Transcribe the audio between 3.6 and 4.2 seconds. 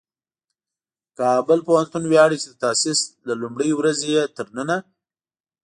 ورځې